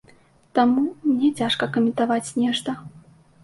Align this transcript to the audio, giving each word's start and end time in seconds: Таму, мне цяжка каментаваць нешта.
Таму, 0.59 0.83
мне 1.11 1.31
цяжка 1.41 1.69
каментаваць 1.77 2.25
нешта. 2.41 2.69